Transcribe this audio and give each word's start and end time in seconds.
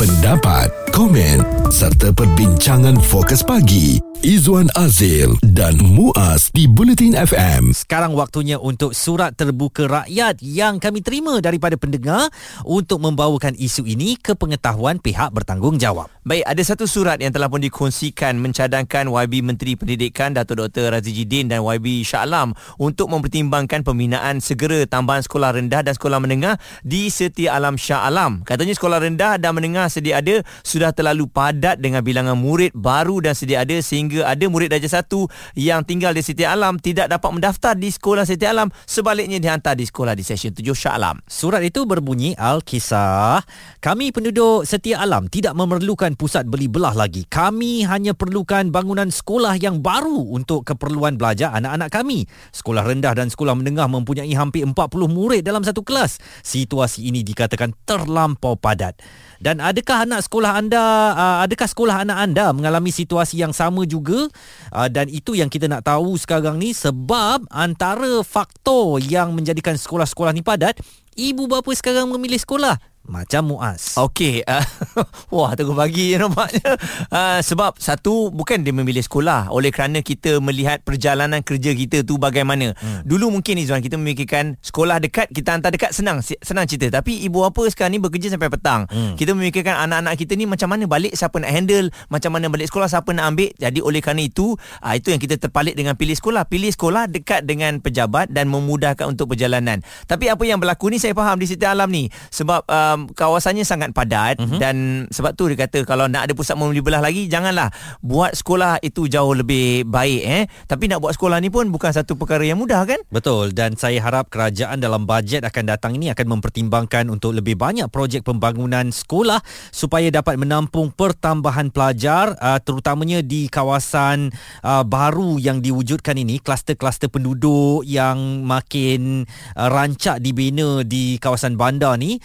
pendapat, 0.00 0.72
komen 1.00 1.40
serta 1.72 2.12
perbincangan 2.12 3.00
fokus 3.00 3.40
pagi 3.40 3.96
Izwan 4.20 4.68
Azil 4.76 5.32
dan 5.40 5.80
Muaz 5.80 6.52
di 6.52 6.68
Bulletin 6.68 7.16
FM. 7.16 7.72
Sekarang 7.72 8.12
waktunya 8.12 8.60
untuk 8.60 8.92
surat 8.92 9.32
terbuka 9.32 9.88
rakyat 9.88 10.44
yang 10.44 10.76
kami 10.76 11.00
terima 11.00 11.40
daripada 11.40 11.80
pendengar 11.80 12.28
untuk 12.68 13.00
membawakan 13.00 13.56
isu 13.56 13.88
ini 13.88 14.20
ke 14.20 14.36
pengetahuan 14.36 15.00
pihak 15.00 15.32
bertanggungjawab. 15.32 16.12
Baik, 16.20 16.44
ada 16.44 16.60
satu 16.60 16.84
surat 16.84 17.16
yang 17.16 17.32
telah 17.32 17.48
pun 17.48 17.64
dikongsikan 17.64 18.36
mencadangkan 18.36 19.08
YB 19.08 19.40
Menteri 19.40 19.72
Pendidikan 19.72 20.36
Datuk 20.36 20.68
Dr. 20.68 20.92
Razi 20.92 21.16
Jidin 21.16 21.48
dan 21.48 21.64
YB 21.64 22.04
Shah 22.04 22.28
Alam 22.28 22.52
untuk 22.76 23.08
mempertimbangkan 23.08 23.80
pembinaan 23.88 24.44
segera 24.44 24.84
tambahan 24.84 25.24
sekolah 25.24 25.56
rendah 25.56 25.80
dan 25.80 25.96
sekolah 25.96 26.20
menengah 26.20 26.60
di 26.84 27.08
Setia 27.08 27.56
Alam 27.56 27.80
Shah 27.80 28.04
Alam. 28.04 28.44
Katanya 28.44 28.76
sekolah 28.76 29.00
rendah 29.00 29.40
dan 29.40 29.56
menengah 29.56 29.88
sedia 29.88 30.20
ada 30.20 30.44
sudah 30.60 30.89
terlalu 30.92 31.26
padat 31.26 31.78
dengan 31.78 32.04
bilangan 32.04 32.38
murid 32.38 32.74
baru 32.76 33.18
dan 33.24 33.34
sedia 33.34 33.62
ada 33.62 33.78
sehingga 33.80 34.28
ada 34.28 34.44
murid 34.46 34.70
darjah 34.70 35.00
satu 35.00 35.26
yang 35.58 35.82
tinggal 35.86 36.14
di 36.14 36.22
Setia 36.22 36.52
Alam 36.54 36.78
tidak 36.78 37.10
dapat 37.10 37.30
mendaftar 37.32 37.74
di 37.74 37.90
sekolah 37.90 38.28
Setia 38.28 38.54
Alam 38.54 38.70
sebaliknya 38.86 39.42
dihantar 39.42 39.74
di 39.74 39.86
sekolah 39.86 40.14
di 40.14 40.22
Seksyen 40.26 40.54
7 40.54 40.66
Shah 40.74 40.94
Alam. 40.98 41.22
Surat 41.26 41.62
itu 41.62 41.86
berbunyi 41.86 42.34
Al-Kisah 42.38 43.42
Kami 43.80 44.10
penduduk 44.10 44.68
Setia 44.68 45.02
Alam 45.02 45.30
tidak 45.30 45.56
memerlukan 45.56 46.14
pusat 46.18 46.46
beli 46.46 46.66
belah 46.66 46.92
lagi. 46.92 47.24
Kami 47.26 47.86
hanya 47.86 48.12
perlukan 48.12 48.68
bangunan 48.74 49.08
sekolah 49.08 49.56
yang 49.56 49.80
baru 49.80 50.30
untuk 50.30 50.66
keperluan 50.66 51.16
belajar 51.16 51.54
anak-anak 51.56 51.88
kami. 51.92 52.28
Sekolah 52.50 52.82
rendah 52.84 53.12
dan 53.14 53.28
sekolah 53.28 53.54
menengah 53.54 53.86
mempunyai 53.86 54.32
hampir 54.34 54.66
40 54.66 54.74
murid 55.10 55.42
dalam 55.42 55.62
satu 55.62 55.82
kelas. 55.86 56.22
Situasi 56.42 57.08
ini 57.08 57.20
dikatakan 57.26 57.72
terlampau 57.84 58.56
padat. 58.56 58.96
Dan 59.40 59.56
adakah 59.56 60.04
anak 60.04 60.20
sekolah 60.28 60.52
anda, 60.52 60.79
uh, 61.12 61.36
adakah 61.44 61.68
sekolah 61.68 62.02
anak 62.04 62.18
anda 62.18 62.50
mengalami 62.50 62.90
situasi 62.90 63.40
yang 63.40 63.52
sama 63.52 63.84
juga? 63.84 64.26
Uh, 64.72 64.88
dan 64.88 65.06
itu 65.06 65.36
yang 65.36 65.52
kita 65.52 65.68
nak 65.68 65.86
tahu 65.86 66.16
sekarang 66.16 66.56
ni 66.56 66.72
sebab 66.72 67.44
antara 67.52 68.24
faktor 68.26 69.00
yang 69.00 69.32
menjadikan 69.36 69.76
sekolah-sekolah 69.76 70.32
ni 70.32 70.42
padat, 70.42 70.80
ibu 71.14 71.46
bapa 71.46 71.70
sekarang 71.76 72.08
memilih 72.10 72.40
sekolah 72.40 72.80
macam 73.06 73.56
Muaz. 73.56 73.96
Okey. 73.96 74.44
Uh, 74.44 74.62
wah, 75.34 75.56
tunggu 75.56 75.72
pagi 75.74 76.14
nampaknya. 76.14 76.76
Uh, 77.08 77.40
sebab 77.42 77.74
satu 77.80 78.30
bukan 78.30 78.62
dia 78.62 78.70
memilih 78.70 79.02
sekolah 79.02 79.50
oleh 79.50 79.72
kerana 79.72 80.04
kita 80.04 80.38
melihat 80.38 80.84
perjalanan 80.84 81.40
kerja 81.40 81.72
kita 81.72 82.06
tu 82.06 82.20
bagaimana. 82.20 82.76
Hmm. 82.76 83.02
Dulu 83.02 83.32
mungkin 83.34 83.58
Izwan 83.58 83.82
kita 83.82 83.96
memikirkan 83.96 84.60
sekolah 84.60 85.02
dekat 85.02 85.32
kita 85.32 85.56
hantar 85.56 85.74
dekat 85.74 85.90
senang 85.96 86.20
senang 86.22 86.66
cerita 86.68 87.00
tapi 87.00 87.24
ibu 87.26 87.42
apa 87.42 87.66
sekarang 87.72 87.96
ni 87.96 88.00
bekerja 88.00 88.30
sampai 88.30 88.52
petang. 88.52 88.86
Hmm. 88.86 89.16
Kita 89.16 89.34
memikirkan 89.34 89.80
anak-anak 89.90 90.14
kita 90.20 90.38
ni 90.38 90.44
macam 90.46 90.68
mana 90.70 90.84
balik 90.86 91.16
siapa 91.16 91.40
nak 91.42 91.50
handle, 91.50 91.88
macam 92.12 92.30
mana 92.36 92.46
balik 92.52 92.70
sekolah 92.70 92.86
siapa 92.86 93.10
nak 93.10 93.34
ambil. 93.34 93.50
Jadi 93.58 93.80
oleh 93.82 94.00
kerana 94.04 94.22
itu 94.22 94.54
uh, 94.54 94.94
itu 94.94 95.10
yang 95.10 95.20
kita 95.20 95.40
terpalit 95.40 95.74
dengan 95.74 95.98
pilih 95.98 96.14
sekolah. 96.14 96.46
Pilih 96.46 96.70
sekolah 96.70 97.10
dekat 97.10 97.42
dengan 97.48 97.82
pejabat 97.82 98.30
dan 98.30 98.46
memudahkan 98.46 99.08
untuk 99.08 99.34
perjalanan. 99.34 99.82
Tapi 100.06 100.30
apa 100.30 100.42
yang 100.46 100.62
berlaku 100.62 100.92
ni 100.92 101.02
saya 101.02 101.16
faham 101.16 101.40
di 101.42 101.48
setiap 101.50 101.74
alam 101.74 101.90
ni 101.90 102.06
sebab 102.30 102.62
um, 102.90 103.06
kawasannya 103.10 103.62
sangat 103.62 103.94
padat 103.94 104.42
uh-huh. 104.42 104.58
dan 104.58 105.06
sebab 105.14 105.34
tu 105.38 105.46
dia 105.46 105.66
kata 105.66 105.86
kalau 105.86 106.10
nak 106.10 106.26
ada 106.26 106.32
pusat 106.34 106.58
membeli 106.58 106.82
belah 106.82 107.02
lagi 107.02 107.30
janganlah 107.30 107.70
buat 108.02 108.34
sekolah 108.34 108.82
itu 108.82 109.06
jauh 109.06 109.34
lebih 109.36 109.86
baik 109.86 110.22
eh. 110.26 110.44
Tapi 110.66 110.90
nak 110.90 111.04
buat 111.04 111.14
sekolah 111.14 111.38
ni 111.38 111.48
pun 111.52 111.68
bukan 111.70 111.94
satu 111.94 112.18
perkara 112.18 112.42
yang 112.42 112.58
mudah 112.58 112.82
kan? 112.84 113.00
Betul. 113.08 113.54
Dan 113.54 113.78
saya 113.78 114.02
harap 114.02 114.28
kerajaan 114.28 114.82
dalam 114.82 115.04
bajet 115.04 115.46
akan 115.46 115.64
datang 115.70 115.92
ini 115.96 116.10
akan 116.10 116.38
mempertimbangkan 116.38 117.06
untuk 117.12 117.36
lebih 117.36 117.54
banyak 117.54 117.86
projek 117.92 118.26
pembangunan 118.26 118.88
sekolah 118.90 119.40
supaya 119.70 120.08
dapat 120.10 120.40
menampung 120.40 120.90
pertambahan 120.90 121.70
pelajar 121.70 122.34
uh, 122.38 122.58
terutamanya 122.58 123.20
di 123.20 123.46
kawasan 123.46 124.32
uh, 124.64 124.82
baru 124.82 125.36
yang 125.36 125.60
diwujudkan 125.60 126.16
ini 126.16 126.40
kluster-kluster 126.40 127.12
penduduk 127.12 127.84
yang 127.86 128.42
makin 128.44 129.24
uh, 129.54 129.68
rancak 129.68 130.18
dibina 130.22 130.82
di 130.86 131.20
kawasan 131.20 131.54
bandar 131.54 132.00
ni 132.00 132.18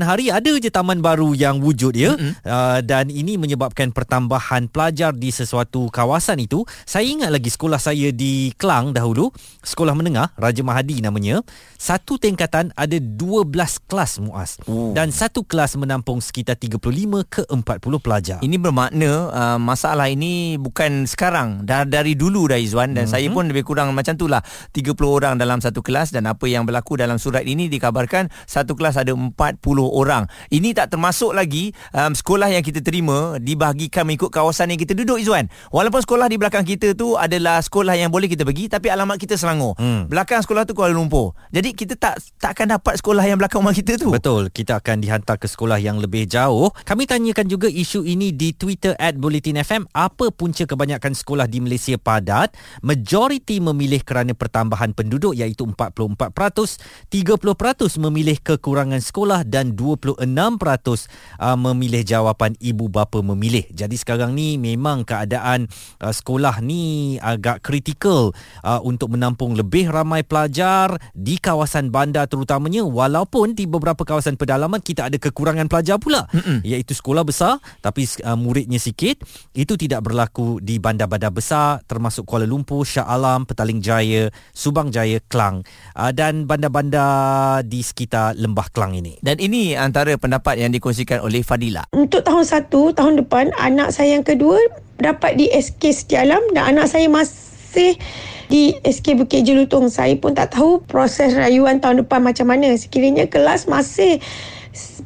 saban 0.00 0.16
hari 0.16 0.32
ada 0.32 0.56
je 0.56 0.72
taman 0.72 1.04
baru 1.04 1.36
yang 1.36 1.60
wujud 1.60 1.92
ya. 1.92 2.16
Mm-hmm. 2.16 2.32
uh, 2.48 2.80
dan 2.80 3.12
ini 3.12 3.36
menyebabkan 3.36 3.92
pertambahan 3.92 4.72
pelajar 4.72 5.12
di 5.12 5.28
sesuatu 5.28 5.92
kawasan 5.92 6.40
itu. 6.40 6.64
Saya 6.88 7.04
ingat 7.04 7.28
lagi 7.28 7.52
sekolah 7.52 7.76
saya 7.76 8.08
di 8.08 8.56
Kelang 8.56 8.96
dahulu. 8.96 9.28
Sekolah 9.60 9.92
menengah 9.92 10.32
Raja 10.40 10.64
Mahadi 10.64 11.04
namanya. 11.04 11.44
Satu 11.76 12.16
tingkatan 12.16 12.72
ada 12.76 12.96
12 12.96 13.52
kelas 13.88 14.20
muas 14.20 14.56
Ooh. 14.68 14.92
dan 14.96 15.12
satu 15.12 15.44
kelas 15.44 15.76
menampung 15.76 16.20
sekitar 16.20 16.56
35 16.56 16.80
ke 17.28 17.42
40 17.44 18.04
pelajar. 18.04 18.38
Ini 18.40 18.56
bermakna 18.56 19.10
uh, 19.28 19.58
masalah 19.60 20.08
ini 20.08 20.56
bukan 20.56 21.04
sekarang. 21.04 21.68
Dah 21.68 21.84
dari 21.84 22.16
dulu 22.16 22.48
dah 22.48 22.56
Izwan 22.56 22.96
dan 22.96 23.04
mm-hmm. 23.04 23.12
saya 23.12 23.28
pun 23.28 23.44
lebih 23.48 23.68
kurang 23.68 23.92
macam 23.92 24.16
itulah 24.16 24.40
30 24.72 24.96
orang 25.04 25.34
dalam 25.36 25.60
satu 25.60 25.84
kelas 25.84 26.12
dan 26.12 26.24
apa 26.28 26.48
yang 26.48 26.64
berlaku 26.64 26.96
dalam 26.96 27.20
surat 27.20 27.44
ini 27.44 27.68
dikabarkan 27.68 28.32
satu 28.48 28.76
kelas 28.76 29.00
ada 29.00 29.12
40 29.12 29.32
orang. 29.90 30.24
Ini 30.48 30.72
tak 30.72 30.94
termasuk 30.94 31.34
lagi 31.34 31.74
um, 31.92 32.14
sekolah 32.14 32.50
yang 32.50 32.64
kita 32.64 32.80
terima 32.80 33.36
dibahagikan 33.42 34.06
mengikut 34.06 34.30
kawasan 34.30 34.72
yang 34.72 34.80
kita 34.80 34.94
duduk 34.96 35.20
Izwan. 35.20 35.50
Walaupun 35.74 36.00
sekolah 36.02 36.26
di 36.30 36.36
belakang 36.38 36.64
kita 36.64 36.94
tu 36.94 37.18
adalah 37.18 37.60
sekolah 37.60 37.98
yang 37.98 38.08
boleh 38.08 38.30
kita 38.30 38.46
pergi 38.46 38.70
tapi 38.70 38.88
alamat 38.88 39.18
kita 39.18 39.34
Selangor. 39.36 39.74
Hmm. 39.76 40.06
Belakang 40.06 40.40
sekolah 40.40 40.64
tu 40.64 40.72
Kuala 40.72 40.94
Lumpur. 40.94 41.34
Jadi 41.50 41.74
kita 41.74 41.94
tak 41.98 42.22
tak 42.38 42.56
akan 42.56 42.78
dapat 42.78 42.94
sekolah 43.00 43.24
yang 43.26 43.38
belakang 43.40 43.60
rumah 43.60 43.76
kita 43.76 43.98
tu. 44.00 44.08
Betul. 44.12 44.48
Kita 44.50 44.78
akan 44.80 45.02
dihantar 45.02 45.36
ke 45.36 45.46
sekolah 45.50 45.80
yang 45.80 45.98
lebih 45.98 46.26
jauh. 46.26 46.70
Kami 46.86 47.04
tanyakan 47.04 47.46
juga 47.50 47.66
isu 47.66 48.06
ini 48.06 48.32
di 48.32 48.54
Twitter 48.54 48.94
at 48.96 49.18
Bulletin 49.18 49.60
FM. 49.60 49.88
Apa 49.92 50.30
punca 50.32 50.64
kebanyakan 50.64 51.12
sekolah 51.12 51.46
di 51.50 51.58
Malaysia 51.60 51.96
padat? 51.96 52.54
Majoriti 52.80 53.58
memilih 53.60 54.00
kerana 54.04 54.32
pertambahan 54.36 54.94
penduduk 54.94 55.36
iaitu 55.36 55.66
44%. 55.66 57.10
30% 57.10 58.04
memilih 58.08 58.36
kekurangan 58.40 59.00
sekolah 59.00 59.44
dan 59.44 59.74
26% 59.80 60.36
uh, 61.40 61.56
memilih 61.56 62.04
jawapan 62.04 62.52
ibu 62.60 62.92
bapa 62.92 63.24
memilih. 63.24 63.64
Jadi 63.72 63.96
sekarang 63.96 64.36
ni 64.36 64.60
memang 64.60 65.08
keadaan 65.08 65.64
uh, 66.04 66.12
sekolah 66.12 66.60
ni 66.60 67.16
agak 67.16 67.64
kritikal 67.64 68.36
uh, 68.60 68.80
untuk 68.84 69.16
menampung 69.16 69.56
lebih 69.56 69.88
ramai 69.88 70.20
pelajar 70.20 71.00
di 71.16 71.40
kawasan 71.40 71.88
bandar 71.88 72.28
terutamanya 72.28 72.84
walaupun 72.84 73.56
di 73.56 73.64
beberapa 73.64 74.04
kawasan 74.04 74.36
pedalaman 74.36 74.84
kita 74.84 75.08
ada 75.08 75.16
kekurangan 75.16 75.70
pelajar 75.70 75.96
pula 75.96 76.28
Mm-mm. 76.28 76.60
iaitu 76.60 76.92
sekolah 76.92 77.24
besar 77.24 77.56
tapi 77.80 78.04
uh, 78.26 78.36
muridnya 78.36 78.76
sikit. 78.76 79.24
Itu 79.56 79.80
tidak 79.80 80.04
berlaku 80.04 80.60
di 80.60 80.76
bandar-bandar 80.76 81.32
besar 81.32 81.80
termasuk 81.86 82.26
Kuala 82.26 82.44
Lumpur, 82.44 82.82
Shah 82.82 83.06
Alam, 83.06 83.46
Petaling 83.46 83.78
Jaya, 83.78 84.28
Subang 84.50 84.90
Jaya, 84.90 85.22
Klang 85.30 85.62
uh, 85.94 86.10
dan 86.10 86.44
bandar-bandar 86.44 87.62
di 87.62 87.80
sekitar 87.80 88.34
Lembah 88.34 88.68
Klang 88.74 88.98
ini. 88.98 89.16
Dan 89.22 89.38
ini 89.38 89.69
antara 89.76 90.14
pendapat 90.16 90.58
yang 90.62 90.70
dikongsikan 90.70 91.20
oleh 91.20 91.42
Fadila. 91.42 91.86
Untuk 91.94 92.22
tahun 92.22 92.46
satu, 92.46 92.94
tahun 92.94 93.26
depan, 93.26 93.54
anak 93.58 93.94
saya 93.94 94.18
yang 94.18 94.26
kedua 94.26 94.58
dapat 95.00 95.36
di 95.36 95.50
SK 95.50 95.92
Setialam 95.92 96.40
dan 96.56 96.76
anak 96.76 96.86
saya 96.90 97.10
masih 97.10 97.96
di 98.50 98.74
SK 98.82 99.20
Bukit 99.22 99.46
Jelutong. 99.46 99.88
Saya 99.88 100.18
pun 100.18 100.34
tak 100.34 100.54
tahu 100.58 100.82
proses 100.84 101.32
rayuan 101.38 101.78
tahun 101.78 102.02
depan 102.04 102.20
macam 102.20 102.50
mana. 102.50 102.74
Sekiranya 102.74 103.30
kelas 103.30 103.70
masih 103.70 104.18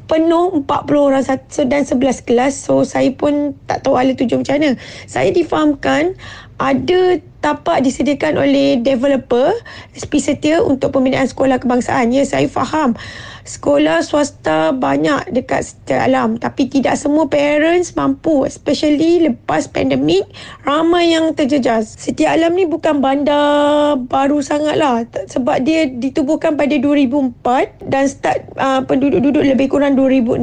penuh 0.05 0.61
40 0.65 0.67
orang 0.97 1.23
dan 1.69 1.81
11 1.85 2.27
kelas. 2.27 2.53
So, 2.57 2.85
saya 2.85 3.09
pun 3.13 3.57
tak 3.65 3.85
tahu 3.85 3.97
ala 3.97 4.13
tujuan 4.13 4.45
macam 4.45 4.57
mana. 4.61 4.69
Saya 5.09 5.29
difahamkan 5.33 6.17
ada 6.55 7.21
tapak 7.45 7.85
disediakan 7.85 8.41
oleh 8.41 8.81
developer 8.81 9.53
SP 9.93 10.17
Setia 10.17 10.65
untuk 10.65 10.97
pembinaan 10.97 11.29
sekolah 11.29 11.61
kebangsaan. 11.61 12.09
Ya, 12.09 12.25
saya 12.25 12.49
faham. 12.49 12.97
Sekolah 13.45 14.01
swasta 14.01 14.73
banyak 14.73 15.29
dekat 15.29 15.61
Setia 15.61 16.09
Alam 16.09 16.41
tapi 16.41 16.65
tidak 16.65 16.97
semua 16.97 17.29
parents 17.29 17.93
mampu 17.93 18.41
especially 18.41 19.21
lepas 19.21 19.69
pandemik 19.69 20.25
ramai 20.65 21.13
yang 21.13 21.29
terjejas. 21.37 21.93
Setia 21.93 22.33
Alam 22.33 22.57
ni 22.57 22.65
bukan 22.65 23.05
bandar 23.05 24.01
baru 24.09 24.41
sangat 24.41 24.81
lah 24.81 25.05
sebab 25.29 25.61
dia 25.61 25.85
ditubuhkan 25.85 26.57
pada 26.57 26.73
2004 26.73 27.85
dan 27.85 28.09
start 28.09 28.49
uh, 28.57 28.81
penduduk-duduk 28.81 29.45
lebih 29.45 29.69
kurang 29.69 29.93
2006. 29.93 30.41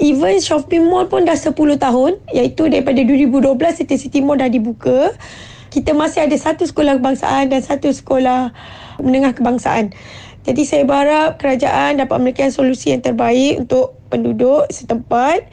Even 0.00 0.40
shopping 0.40 0.88
mall 0.88 1.04
pun 1.04 1.28
dah 1.28 1.36
10 1.36 1.52
tahun 1.52 2.16
iaitu 2.32 2.72
daripada 2.72 3.04
2012 3.04 3.44
City 3.76 4.00
City 4.00 4.24
Mall 4.24 4.40
dah 4.40 4.48
dibuka 4.48 5.12
kita 5.68 5.92
masih 5.92 6.24
ada 6.24 6.36
satu 6.36 6.64
sekolah 6.64 7.00
kebangsaan 7.00 7.52
dan 7.52 7.60
satu 7.60 7.92
sekolah 7.92 8.52
menengah 9.00 9.36
kebangsaan. 9.36 9.92
Jadi 10.48 10.64
saya 10.64 10.82
berharap 10.88 11.36
kerajaan 11.36 12.00
dapat 12.00 12.16
memberikan 12.24 12.48
solusi 12.48 12.96
yang 12.96 13.04
terbaik 13.04 13.60
untuk 13.60 14.00
penduduk 14.08 14.64
setempat 14.72 15.44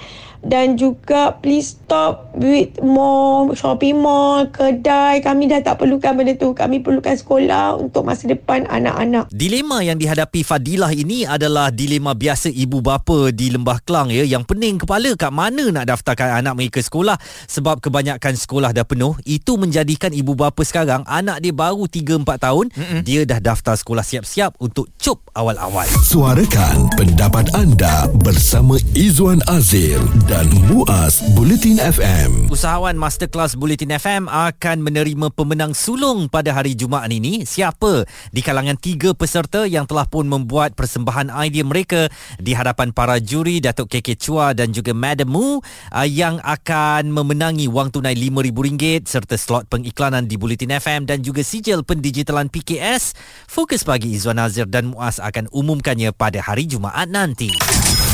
dan 0.46 0.78
juga 0.78 1.34
please 1.42 1.74
stop 1.74 2.30
with 2.38 2.78
mall, 2.86 3.50
shopping 3.58 3.98
mall, 3.98 4.46
kedai. 4.46 5.26
Kami 5.26 5.50
dah 5.50 5.66
tak 5.66 5.82
perlukan 5.82 6.14
benda 6.14 6.38
tu. 6.38 6.54
Kami 6.54 6.86
perlukan 6.86 7.18
sekolah 7.18 7.82
untuk 7.82 8.06
masa 8.06 8.30
depan 8.30 8.70
anak-anak. 8.70 9.34
Dilema 9.34 9.82
yang 9.82 9.98
dihadapi 9.98 10.46
Fadilah 10.46 10.94
ini 10.94 11.26
adalah 11.26 11.74
dilema 11.74 12.14
biasa 12.14 12.54
ibu 12.54 12.86
bapa 12.86 13.34
di 13.34 13.50
Lembah 13.50 13.82
Kelang 13.82 14.14
ya 14.14 14.22
yang 14.22 14.46
pening 14.46 14.78
kepala 14.78 15.18
kat 15.18 15.34
mana 15.34 15.74
nak 15.74 15.90
daftarkan 15.90 16.46
anak 16.46 16.54
mereka 16.54 16.78
sekolah 16.78 17.18
sebab 17.50 17.82
kebanyakan 17.82 18.38
sekolah 18.38 18.70
dah 18.70 18.86
penuh. 18.86 19.18
Itu 19.26 19.58
menjadikan 19.58 20.14
ibu 20.14 20.38
bapa 20.38 20.62
sekarang 20.62 21.02
anak 21.10 21.42
dia 21.42 21.52
baru 21.56 21.90
3 21.90 22.22
4 22.22 22.46
tahun 22.46 22.66
Mm-mm. 22.70 23.02
dia 23.02 23.26
dah 23.26 23.42
daftar 23.42 23.74
sekolah 23.74 24.06
siap-siap 24.06 24.62
untuk 24.62 24.94
cop 25.02 25.26
awal-awal. 25.34 25.90
Suarakan 26.06 26.86
pendapat 26.94 27.50
anda 27.58 28.06
bersama 28.22 28.78
Izwan 28.94 29.42
Azil 29.50 30.04
dan 30.28 30.35
Muaz 30.36 31.24
Bulletin 31.32 31.80
FM. 31.80 32.52
Usahawan 32.52 33.00
Masterclass 33.00 33.56
Bulletin 33.56 33.96
FM 33.96 34.28
akan 34.28 34.84
menerima 34.84 35.32
pemenang 35.32 35.72
sulung 35.72 36.28
pada 36.28 36.52
hari 36.52 36.76
Jumaat 36.76 37.08
ini. 37.08 37.48
Siapa 37.48 38.04
di 38.36 38.44
kalangan 38.44 38.76
tiga 38.76 39.16
peserta 39.16 39.64
yang 39.64 39.88
telah 39.88 40.04
pun 40.04 40.28
membuat 40.28 40.76
persembahan 40.76 41.32
idea 41.40 41.64
mereka 41.64 42.12
di 42.36 42.52
hadapan 42.52 42.92
para 42.92 43.16
juri 43.24 43.64
Datuk 43.64 43.88
KK 43.88 44.10
Chua 44.20 44.52
dan 44.52 44.76
juga 44.76 44.92
Madam 44.92 45.32
Mu 45.32 45.64
uh, 45.64 46.04
yang 46.04 46.44
akan 46.44 47.16
memenangi 47.16 47.72
wang 47.72 47.88
tunai 47.88 48.20
RM5,000 48.20 49.08
serta 49.08 49.40
slot 49.40 49.72
pengiklanan 49.72 50.28
di 50.28 50.36
Bulletin 50.36 50.76
FM 50.76 51.08
dan 51.08 51.24
juga 51.24 51.48
sijil 51.48 51.88
pendigitalan 51.88 52.52
PKS. 52.52 53.16
Fokus 53.48 53.88
pagi 53.88 54.12
Izwan 54.12 54.44
Azir 54.44 54.68
dan 54.68 54.92
Muaz 54.92 55.16
akan 55.24 55.48
umumkannya 55.56 56.12
pada 56.12 56.44
hari 56.44 56.68
Jumaat 56.68 57.08
nanti. 57.08 57.56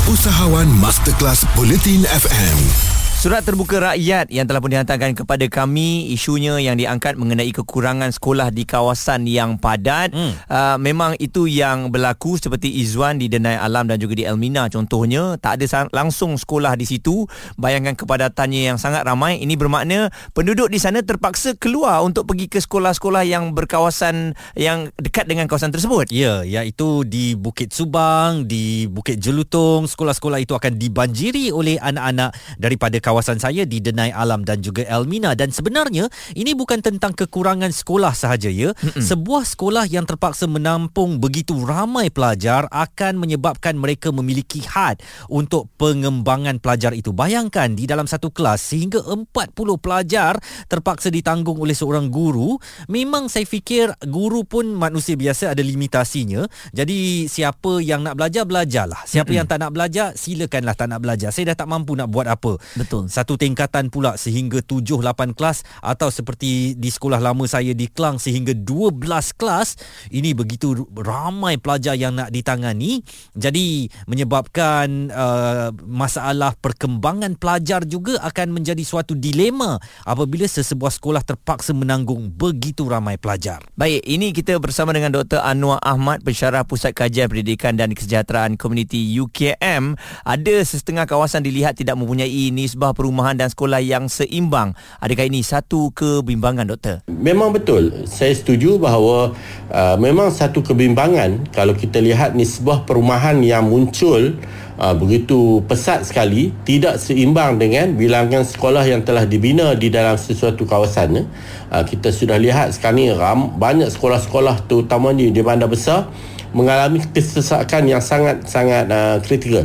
Usahawan 0.08 0.66
Masterclass 0.80 1.46
Bulletin 1.54 2.02
FM. 2.02 3.01
Surat 3.22 3.46
terbuka 3.46 3.78
rakyat 3.78 4.34
yang 4.34 4.50
telah 4.50 4.58
pun 4.58 4.74
dihantarkan 4.74 5.14
kepada 5.14 5.46
kami 5.46 6.10
isunya 6.10 6.58
yang 6.58 6.74
diangkat 6.74 7.14
mengenai 7.14 7.54
kekurangan 7.54 8.10
sekolah 8.10 8.50
di 8.50 8.66
kawasan 8.66 9.30
yang 9.30 9.62
padat. 9.62 10.10
Hmm. 10.10 10.34
uh, 10.50 10.74
memang 10.74 11.14
itu 11.22 11.46
yang 11.46 11.94
berlaku 11.94 12.34
seperti 12.34 12.82
Izwan 12.82 13.22
di 13.22 13.30
Denai 13.30 13.54
Alam 13.62 13.86
dan 13.86 14.02
juga 14.02 14.18
di 14.18 14.26
Elmina 14.26 14.66
contohnya. 14.66 15.38
Tak 15.38 15.54
ada 15.54 15.86
langsung 15.94 16.34
sekolah 16.34 16.74
di 16.74 16.82
situ. 16.82 17.30
Bayangkan 17.54 17.94
kepadatannya 17.94 18.74
yang 18.74 18.78
sangat 18.82 19.06
ramai. 19.06 19.38
Ini 19.38 19.54
bermakna 19.54 20.10
penduduk 20.34 20.66
di 20.66 20.82
sana 20.82 20.98
terpaksa 21.06 21.54
keluar 21.54 22.02
untuk 22.02 22.26
pergi 22.26 22.50
ke 22.50 22.58
sekolah-sekolah 22.58 23.22
yang 23.22 23.54
berkawasan 23.54 24.34
yang 24.58 24.90
dekat 24.98 25.30
dengan 25.30 25.46
kawasan 25.46 25.70
tersebut. 25.70 26.10
Ya 26.10 26.42
iaitu 26.42 27.06
di 27.06 27.38
Bukit 27.38 27.70
Subang 27.70 28.50
di 28.50 28.90
Bukit 28.90 29.22
Jelutong. 29.22 29.86
Sekolah-sekolah 29.86 30.42
itu 30.42 30.58
akan 30.58 30.74
dibanjiri 30.74 31.54
oleh 31.54 31.78
anak-anak 31.78 32.34
daripada 32.58 32.98
kawasan 32.98 33.11
kawasan 33.12 33.36
saya 33.36 33.68
di 33.68 33.84
Denai 33.84 34.08
Alam 34.08 34.40
dan 34.40 34.64
juga 34.64 34.88
Elmina 34.88 35.36
dan 35.36 35.52
sebenarnya 35.52 36.08
ini 36.32 36.56
bukan 36.56 36.80
tentang 36.80 37.12
kekurangan 37.12 37.68
sekolah 37.68 38.16
sahaja 38.16 38.48
ya. 38.48 38.72
Mm-mm. 38.72 39.04
Sebuah 39.04 39.44
sekolah 39.44 39.84
yang 39.84 40.08
terpaksa 40.08 40.48
menampung 40.48 41.20
begitu 41.20 41.60
ramai 41.60 42.08
pelajar 42.08 42.64
akan 42.72 43.20
menyebabkan 43.20 43.76
mereka 43.76 44.08
memiliki 44.08 44.64
had 44.64 45.04
untuk 45.28 45.68
pengembangan 45.76 46.56
pelajar 46.56 46.96
itu. 46.96 47.12
Bayangkan 47.12 47.76
di 47.76 47.84
dalam 47.84 48.08
satu 48.08 48.32
kelas 48.32 48.64
sehingga 48.72 49.04
40 49.04 49.28
pelajar 49.76 50.40
terpaksa 50.72 51.12
ditanggung 51.12 51.60
oleh 51.60 51.76
seorang 51.76 52.08
guru. 52.08 52.56
Memang 52.88 53.28
saya 53.28 53.44
fikir 53.44 53.92
guru 54.08 54.48
pun 54.48 54.72
manusia 54.72 55.20
biasa 55.20 55.52
ada 55.52 55.60
limitasinya. 55.60 56.48
Jadi 56.72 57.28
siapa 57.28 57.84
yang 57.84 58.08
nak 58.08 58.16
belajar 58.16 58.48
belajarlah. 58.48 59.04
Siapa 59.04 59.28
Mm-mm. 59.28 59.38
yang 59.44 59.46
tak 59.50 59.60
nak 59.60 59.76
belajar 59.76 60.16
silakanlah 60.16 60.72
tak 60.72 60.88
nak 60.88 61.04
belajar. 61.04 61.28
Saya 61.28 61.52
dah 61.52 61.60
tak 61.60 61.68
mampu 61.68 61.92
nak 61.92 62.08
buat 62.08 62.24
apa. 62.24 62.56
Betul. 62.78 63.01
Betul. 63.02 63.10
Satu 63.10 63.34
tingkatan 63.34 63.90
pula 63.90 64.14
sehingga 64.14 64.62
7 64.62 65.02
8 65.02 65.34
kelas 65.34 65.66
atau 65.82 66.08
seperti 66.12 66.78
di 66.78 66.90
sekolah 66.90 67.18
lama 67.18 67.44
saya 67.50 67.74
di 67.74 67.90
Kelang 67.90 68.22
sehingga 68.22 68.54
12 68.54 69.02
kelas. 69.34 69.68
Ini 70.12 70.32
begitu 70.36 70.86
ramai 70.94 71.58
pelajar 71.58 71.98
yang 71.98 72.14
nak 72.14 72.30
ditangani. 72.30 73.02
Jadi 73.34 73.90
menyebabkan 74.06 75.10
uh, 75.10 75.68
masalah 75.86 76.54
perkembangan 76.58 77.34
pelajar 77.36 77.82
juga 77.84 78.20
akan 78.22 78.54
menjadi 78.54 78.82
suatu 78.84 79.18
dilema 79.18 79.80
apabila 80.06 80.46
sesebuah 80.46 80.92
sekolah 80.94 81.22
terpaksa 81.26 81.74
menanggung 81.74 82.30
begitu 82.30 82.86
ramai 82.86 83.18
pelajar. 83.18 83.64
Baik, 83.74 84.04
ini 84.06 84.30
kita 84.30 84.56
bersama 84.60 84.94
dengan 84.94 85.12
Dr. 85.12 85.42
Anwar 85.42 85.82
Ahmad, 85.82 86.22
pensyarah 86.22 86.64
Pusat 86.64 86.92
Kajian 86.94 87.26
Pendidikan 87.28 87.74
dan 87.74 87.92
Kesejahteraan 87.92 88.56
Komuniti 88.56 89.00
UKM. 89.18 89.96
Ada 90.22 90.54
setengah 90.64 91.08
kawasan 91.08 91.44
dilihat 91.44 91.76
tidak 91.76 91.98
mempunyai 91.98 92.52
nisbah 92.52 92.91
perumahan 92.96 93.36
dan 93.36 93.52
sekolah 93.52 93.80
yang 93.82 94.08
seimbang. 94.08 94.72
Adakah 95.02 95.28
ini 95.28 95.44
satu 95.44 95.92
kebimbangan 95.92 96.68
doktor? 96.68 96.96
Memang 97.08 97.52
betul. 97.52 98.06
Saya 98.08 98.32
setuju 98.32 98.78
bahawa 98.80 99.36
uh, 99.68 99.96
memang 100.00 100.32
satu 100.32 100.64
kebimbangan 100.64 101.52
kalau 101.52 101.76
kita 101.76 102.00
lihat 102.00 102.32
nisbah 102.32 102.86
perumahan 102.88 103.42
yang 103.44 103.68
muncul 103.68 104.36
uh, 104.80 104.94
begitu 104.96 105.60
pesat 105.66 106.06
sekali 106.06 106.54
tidak 106.64 107.02
seimbang 107.02 107.60
dengan 107.60 107.92
bilangan 107.98 108.46
sekolah 108.46 108.86
yang 108.86 109.02
telah 109.02 109.28
dibina 109.28 109.74
di 109.76 109.90
dalam 109.90 110.16
sesuatu 110.16 110.64
kawasan. 110.64 111.28
Uh, 111.68 111.84
kita 111.84 112.14
sudah 112.14 112.38
lihat 112.38 112.72
sekarang 112.72 112.96
ni 113.02 113.08
ram, 113.10 113.56
banyak 113.58 113.90
sekolah-sekolah 113.90 114.68
terutamanya 114.70 115.28
di 115.28 115.40
bandar 115.42 115.66
besar 115.66 116.08
mengalami 116.52 117.00
kesesakan 117.00 117.88
yang 117.88 118.04
sangat-sangat 118.04 118.84
uh, 118.92 119.16
kritikal 119.24 119.64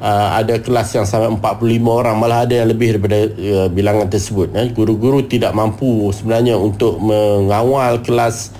uh, 0.00 0.28
ada 0.40 0.58
kelas 0.58 0.96
yang 0.96 1.06
sampai 1.06 1.30
45 1.36 1.84
orang 1.86 2.16
malah 2.16 2.48
ada 2.48 2.64
yang 2.64 2.68
lebih 2.72 2.96
daripada 2.96 3.18
uh, 3.28 3.68
bilangan 3.68 4.08
tersebut 4.08 4.50
eh. 4.56 4.72
guru-guru 4.72 5.22
tidak 5.28 5.52
mampu 5.52 6.10
sebenarnya 6.10 6.56
untuk 6.56 6.98
mengawal 6.98 8.00
kelas 8.02 8.50